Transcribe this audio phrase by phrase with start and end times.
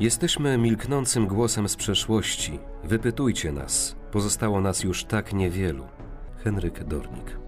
[0.00, 2.58] Jesteśmy milknącym głosem z przeszłości.
[2.84, 3.96] Wypytujcie nas.
[4.12, 5.84] Pozostało nas już tak niewielu.
[6.44, 7.38] Henryk Dornik.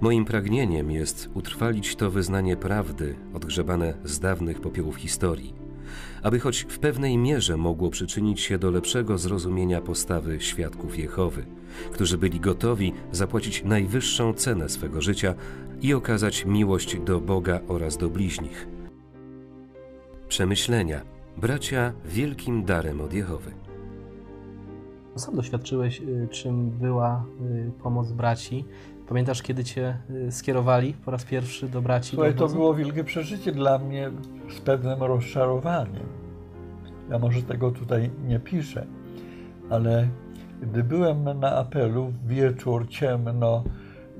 [0.00, 5.54] Moim pragnieniem jest utrwalić to wyznanie prawdy, odgrzebane z dawnych popiołów historii,
[6.22, 11.46] aby choć w pewnej mierze mogło przyczynić się do lepszego zrozumienia postawy świadków Jehowy,
[11.92, 15.34] którzy byli gotowi zapłacić najwyższą cenę swego życia
[15.82, 18.68] i okazać miłość do Boga oraz do bliźnich.
[20.28, 21.00] Przemyślenia.
[21.36, 23.52] Bracia wielkim darem od Jehowy.
[25.16, 27.24] Sam doświadczyłeś, y, czym była
[27.68, 28.64] y, pomoc braci.
[29.10, 32.10] Pamiętasz, kiedy cię y, skierowali po raz pierwszy do braci?
[32.10, 34.10] Słuchaj, do to było wielkie przeżycie dla mnie
[34.56, 36.06] z pewnym rozczarowaniem.
[37.10, 38.86] Ja może tego tutaj nie piszę,
[39.70, 40.08] ale
[40.62, 43.64] gdy byłem na apelu, wieczór, ciemno,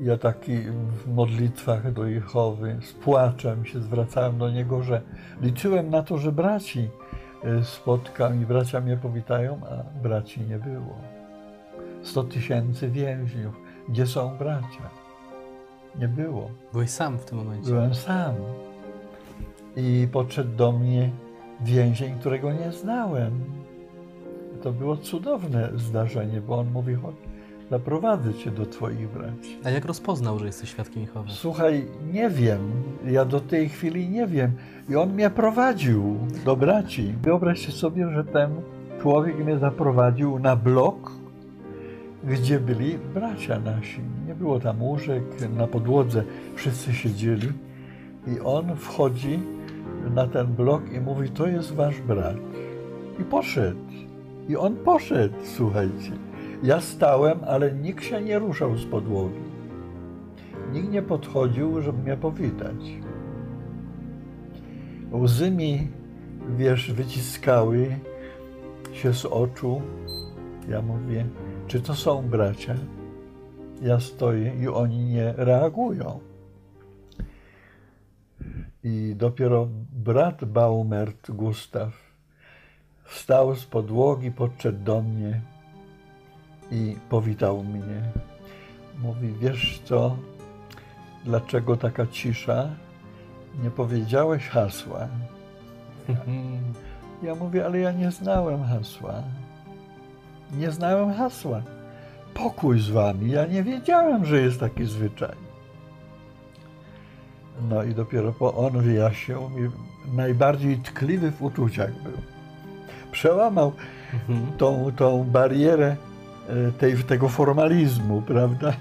[0.00, 0.58] ja taki
[1.04, 5.02] w modlitwach do Jehowy, z płaczem się zwracałem do Niego, że
[5.42, 6.88] liczyłem na to, że braci
[7.60, 10.94] y, spotkam i bracia mnie powitają, a braci nie było.
[12.02, 14.90] 100 tysięcy więźniów, gdzie są bracia?
[15.98, 16.50] Nie było.
[16.72, 17.70] Byłeś sam w tym momencie.
[17.70, 18.34] Byłem sam.
[19.76, 21.10] I podszedł do mnie
[21.60, 23.44] więzień, którego nie znałem.
[24.62, 27.16] To było cudowne zdarzenie, bo on mówi, chodź,
[27.70, 29.58] zaprowadzę cię do twoich braci.
[29.64, 31.30] A jak rozpoznał, że jesteś świadkiem Jehowy?
[31.30, 32.60] Słuchaj, nie wiem,
[33.06, 34.52] ja do tej chwili nie wiem.
[34.88, 37.14] I on mnie prowadził do braci.
[37.22, 38.50] Wyobraźcie sobie, że ten
[39.02, 41.10] człowiek mnie zaprowadził na blok,
[42.24, 44.00] gdzie byli bracia nasi.
[44.26, 45.22] Nie było tam łóżek,
[45.56, 46.24] na podłodze
[46.54, 47.48] wszyscy siedzieli.
[48.26, 49.40] I on wchodzi
[50.14, 52.36] na ten blok i mówi, to jest wasz brat.
[53.20, 53.78] I poszedł.
[54.48, 56.12] I on poszedł, słuchajcie.
[56.62, 59.40] Ja stałem, ale nikt się nie ruszał z podłogi.
[60.72, 62.98] Nikt nie podchodził, żeby mnie powitać.
[65.12, 65.88] Łzy mi,
[66.56, 67.96] wiesz, wyciskały
[68.92, 69.82] się z oczu.
[70.68, 71.24] Ja mówię,
[71.68, 72.74] czy to są bracia?
[73.82, 76.20] Ja stoję i oni nie reagują.
[78.84, 81.92] I dopiero brat Baumert, Gustaw,
[83.04, 85.40] wstał z podłogi, podszedł do mnie
[86.70, 88.02] i powitał mnie.
[88.98, 90.16] Mówi, wiesz co,
[91.24, 92.70] dlaczego taka cisza?
[93.62, 95.08] Nie powiedziałeś hasła.
[97.22, 99.22] Ja mówię, ale ja nie znałem hasła.
[100.52, 101.62] Nie znałem hasła.
[102.34, 103.30] Pokój z wami.
[103.30, 105.36] Ja nie wiedziałem, że jest taki zwyczaj.
[107.68, 109.70] No i dopiero po on wyjaśnił mi,
[110.14, 112.12] najbardziej tkliwy w uczuciach był.
[113.12, 113.72] Przełamał
[114.12, 114.56] Mhm.
[114.58, 115.96] tą, tą barierę
[116.48, 118.72] e, tej, tego formalizmu, prawda?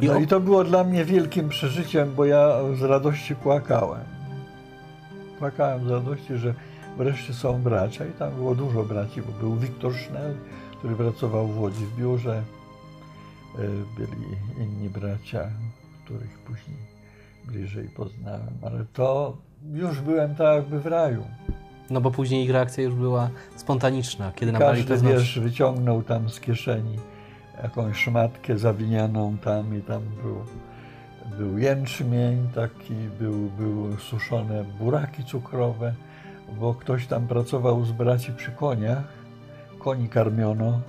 [0.00, 4.04] I No i to było dla mnie wielkim przeżyciem, bo ja z radości płakałem.
[5.38, 6.54] Płakałem z radości, że
[6.96, 10.34] wreszcie są bracia i tam było dużo braci, bo był Wiktor Sznel,
[10.78, 12.42] który pracował w Łodzi w biurze.
[13.54, 13.58] E,
[13.98, 14.26] Byli
[14.60, 15.50] inni bracia,
[16.04, 16.78] których później
[17.44, 19.36] bliżej poznałem, ale to
[19.72, 21.24] już byłem tak jakby w raju.
[21.90, 25.18] No bo później ich reakcja już była spontaniczna, kiedy nabrali Każdy pewności.
[25.18, 26.96] wiesz, wyciągnął tam z kieszeni
[27.62, 30.36] jakąś szmatkę zawinianą tam i tam był,
[31.38, 35.94] był jęczmień taki, był, były suszone buraki cukrowe,
[36.52, 39.04] bo ktoś tam pracował z braci przy koniach,
[39.78, 40.80] koni karmiono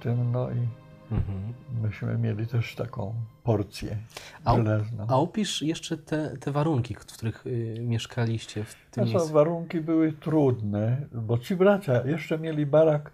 [0.00, 0.66] tym, no i
[1.12, 1.54] Mhm.
[1.82, 3.96] myśmy mieli też taką porcję
[4.44, 5.06] A- żelazną.
[5.08, 9.32] A opisz jeszcze te, te warunki, w których y, mieszkaliście w tym No miejscu.
[9.32, 13.10] warunki były trudne, bo ci bracia jeszcze mieli barak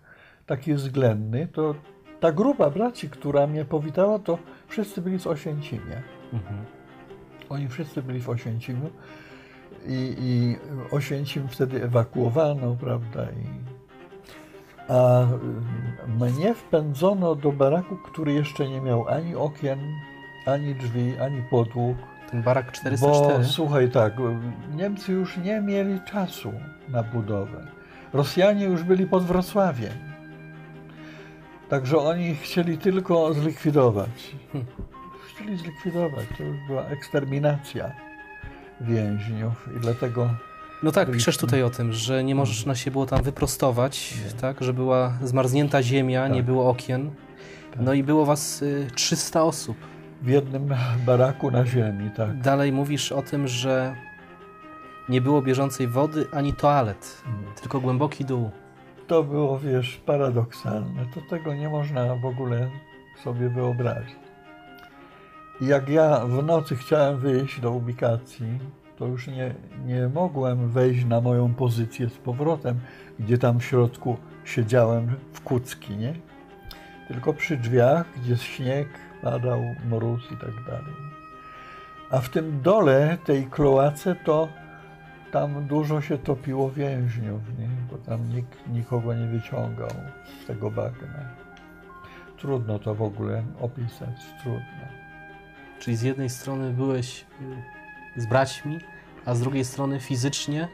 [0.46, 1.74] taki względny, to
[2.20, 4.38] ta grupa braci, która mnie powitała, to
[4.68, 6.02] wszyscy byli z Osięcimia.
[6.32, 6.64] Mhm.
[7.48, 8.90] Oni wszyscy byli w Osięcimiu
[9.86, 10.56] i, i
[10.90, 13.74] Osięcim wtedy ewakuowano, prawda, i,
[14.88, 15.26] a y,
[16.08, 19.78] mnie wpędzono do baraku, który jeszcze nie miał ani okien,
[20.46, 21.96] ani drzwi, ani podłóg.
[22.30, 23.44] Ten barak Bo 404.
[23.44, 24.12] słuchaj, tak,
[24.74, 26.52] Niemcy już nie mieli czasu
[26.88, 27.66] na budowę.
[28.12, 29.92] Rosjanie już byli pod Wrocławiem.
[31.68, 34.36] Także oni chcieli tylko zlikwidować.
[35.28, 36.26] Chcieli zlikwidować.
[36.38, 37.92] To już była eksterminacja
[38.80, 40.30] więźniów i dlatego
[40.82, 44.72] No tak, piszesz tutaj o tym, że nie można się było tam wyprostować, tak, że
[44.72, 46.46] była zmarznięta ziemia, nie Tak.
[46.46, 47.10] było okien.
[47.80, 49.76] No i było was y, 300 osób.
[50.22, 50.74] W jednym
[51.06, 52.40] baraku na ziemi, tak.
[52.40, 53.94] Dalej mówisz o tym, że
[55.08, 57.22] nie było bieżącej wody ani toalet,
[57.62, 58.50] tylko głęboki dół.
[59.06, 61.06] To było, wiesz, paradoksalne.
[61.14, 62.70] To tego nie można w ogóle
[63.24, 64.23] sobie wyobrazić.
[65.60, 68.58] Jak ja w nocy chciałem wyjść do ubikacji,
[68.96, 69.54] to już nie,
[69.86, 72.80] nie mogłem wejść na moją pozycję z powrotem,
[73.20, 76.14] gdzie tam w środku siedziałem w kucki, nie?
[77.08, 78.88] Tylko przy drzwiach, gdzie śnieg
[79.22, 79.60] padał,
[79.90, 80.94] mróz i tak dalej.
[82.10, 84.48] A w tym dole tej kloace to
[85.32, 87.68] tam dużo się topiło więźniów, nie?
[87.90, 89.90] bo tam nikt nikogo nie wyciągał
[90.42, 91.28] z tego bagna.
[92.38, 95.03] Trudno to w ogóle opisać, trudno.
[95.84, 97.26] Czyli z jednej strony byłeś
[98.16, 98.78] y, z braćmi,
[99.24, 100.68] a z drugiej strony fizycznie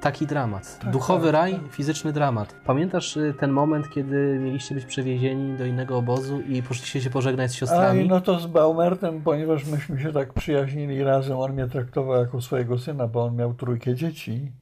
[0.00, 0.78] taki dramat.
[0.78, 1.72] Tak, Duchowy tak, raj, tak.
[1.72, 2.54] fizyczny dramat.
[2.64, 7.50] Pamiętasz y, ten moment, kiedy mieliście być przewiezieni do innego obozu i poszliście się pożegnać
[7.50, 8.08] z siostrami?
[8.08, 12.78] no to z Baumertem, ponieważ myśmy się tak przyjaźnili razem, on mnie traktował jako swojego
[12.78, 14.52] syna, bo on miał trójkę dzieci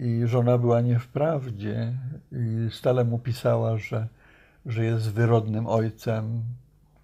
[0.00, 1.92] i żona była nie w prawdzie
[2.32, 4.08] i stale mu pisała, że,
[4.66, 6.42] że jest wyrodnym ojcem,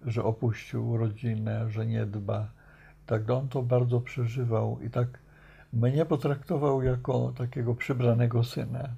[0.05, 2.47] że opuścił rodzinę, że nie dba.
[3.05, 5.07] Tak on to bardzo przeżywał i tak
[5.73, 8.89] mnie potraktował jako takiego przybranego syna.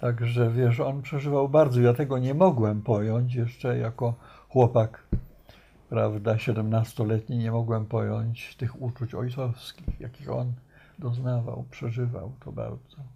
[0.00, 1.80] Także wiesz, on przeżywał bardzo.
[1.80, 4.14] Ja tego nie mogłem pojąć jeszcze jako
[4.48, 5.06] chłopak,
[5.88, 10.52] prawda, 17-letni, nie mogłem pojąć tych uczuć ojcowskich, jakich on
[10.98, 13.15] doznawał, przeżywał to bardzo.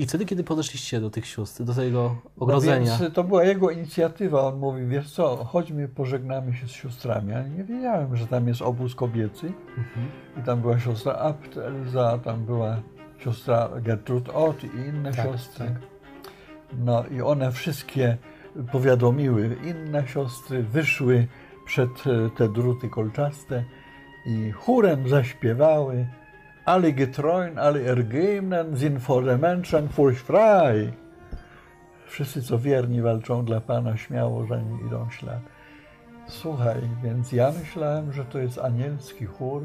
[0.00, 3.70] I wtedy, kiedy podeszliście do tych sióstr, do tego No ogrodzenia, więc to była jego
[3.70, 4.42] inicjatywa.
[4.42, 7.30] On mówi, wiesz co, chodźmy, pożegnamy się z siostrami.
[7.30, 9.46] Ja nie wiedziałem, że tam jest obóz kobiecy.
[9.78, 10.06] Mhm.
[10.40, 12.76] I tam była siostra Abt Elza, tam była
[13.18, 15.66] siostra Gertrud Ott i inne Tak, siostry.
[15.66, 15.74] tak.
[16.78, 18.16] No i one wszystkie
[18.72, 21.26] powiadomiły inne siostry, wyszły
[21.66, 23.64] przed e, te druty kolczaste
[24.26, 26.06] i chórem zaśpiewały
[26.64, 30.92] Alle getreuen, alle ergebenen sind vor dem Menschen furchtfrei.
[32.06, 35.40] Wszyscy, co wierni, walczą dla Pana, śmiało za nim idą ślad.
[36.26, 39.62] Słuchaj, więc ja myślałem, że to jest anielski chór,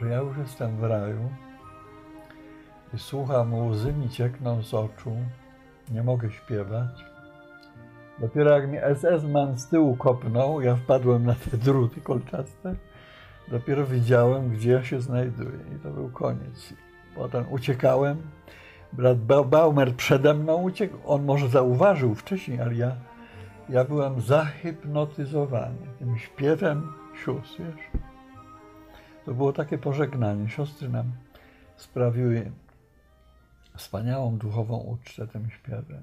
[0.00, 1.28] że ja już jestem w raju
[2.94, 5.16] i słucham, łzy mi ciekną z oczu,
[5.90, 7.04] nie mogę śpiewać.
[8.18, 12.74] Dopiero jak mnie SS-man z tyłu kopnął, ja wpadłem na te druty kolczaste,
[13.50, 16.74] dopiero widziałem, gdzie ja się znajduję i to był koniec.
[17.14, 18.22] Potem uciekałem,
[18.92, 22.96] brat ba Baumer przede mną uciekł, on może zauważył wcześniej, ale ja,
[23.68, 26.92] ja byłem zahypnotyzowany tym śpiewem
[27.24, 28.02] sióstr, wiesz.
[29.24, 30.48] To było takie pożegnanie.
[30.48, 31.12] Siostry nam
[31.76, 32.52] sprawiły
[33.76, 36.02] wspaniałą duchową ucztę tym śpiewem.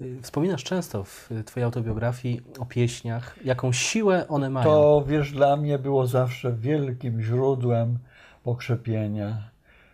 [0.00, 4.64] Y, wspominasz często w Twojej autobiografii o pieśniach, jaką siłę one mają.
[4.64, 7.98] To, wiesz, dla mnie było zawsze wielkim źródłem
[8.42, 9.50] pokrzepienia.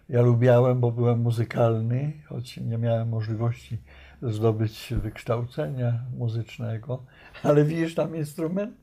[0.08, 3.78] Ja lubiałem, bo byłem muzykalny, choć nie miałem możliwości
[4.22, 7.02] zdobyć wykształcenia muzycznego.
[7.42, 8.74] Ale widzisz tam instrument?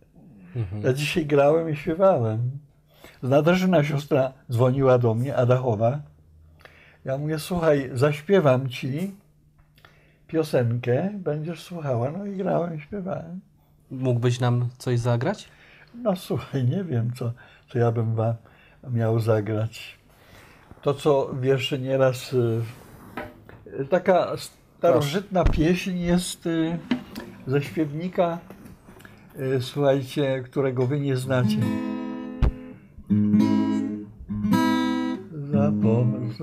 [0.55, 0.81] Mhm.
[0.81, 2.51] Ja dzisiaj grałem i śpiewałem.
[3.23, 5.99] Nadarzyna siostra dzwoniła do mnie, Adachowa.
[7.05, 9.11] Ja mówię, słuchaj, zaśpiewam ci
[10.27, 12.11] piosenkę, będziesz słuchała.
[12.11, 13.39] No i grałem śpiewałem.
[13.91, 15.49] Mógłbyś nam coś zagrać?
[15.95, 17.33] No słuchaj, nie wiem, co,
[17.69, 18.33] co ja bym wam
[18.91, 19.97] miał zagrać.
[20.81, 22.61] To, co wiesz, nieraz y,
[23.89, 24.27] taka
[24.77, 26.77] starożytna pieśń jest y,
[27.47, 28.39] ze śpiewnika,
[29.39, 31.57] y, słuchajcie, którego wy nie znacie.
[35.51, 36.33] Zapom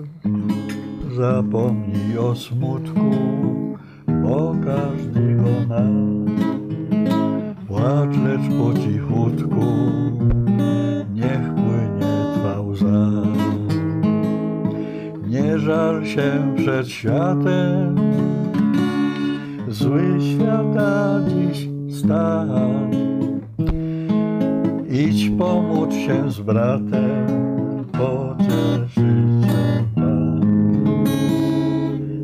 [1.16, 3.11] zapomnij o smutku,
[4.35, 5.85] bo każdy go ma.
[7.69, 9.64] Płacz lecz po cichutku,
[11.12, 13.11] niech płynie twa łza.
[15.26, 17.97] Nie żal się przed światem,
[19.69, 22.91] zły świata dziś stan.
[24.91, 27.26] Idź pomóc się z bratem,
[27.93, 29.47] pocieszyć
[29.95, 31.05] Pan.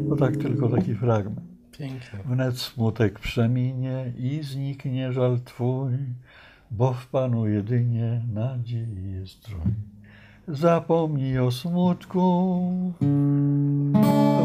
[0.08, 1.49] No tak, tylko taki fragment.
[1.80, 2.18] Pięknie.
[2.24, 5.92] Wnet smutek przeminie i zniknie żal Twój,
[6.70, 9.74] bo w Panu jedynie nadziei jest Trój.
[10.48, 12.22] Zapomnij o smutku,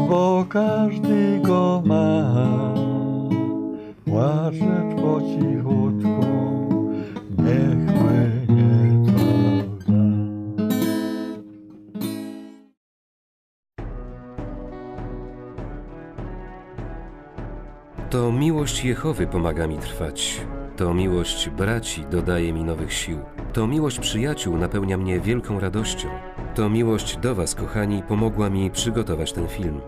[0.08, 2.34] bo każdy go ma.
[4.04, 6.26] Płacz lecz po cichutku,
[7.38, 7.75] niech
[18.10, 20.40] To miłość Jehowy pomaga mi trwać.
[20.76, 23.18] To miłość braci dodaje mi nowych sił.
[23.52, 26.08] To miłość przyjaciół napełnia mnie wielką radością.
[26.54, 29.80] To miłość do Was, kochani, pomogła mi przygotować ten film.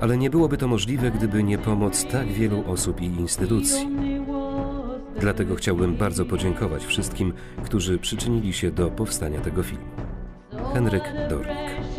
[0.00, 3.88] Ale nie byłoby to możliwe, gdyby nie pomoc tak wielu osób i instytucji.
[5.20, 7.32] Dlatego chciałbym bardzo podziękować wszystkim,
[7.64, 9.86] którzy przyczynili się do powstania tego filmu.
[10.74, 11.95] Henryk Dornik.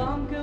[0.00, 0.39] bomb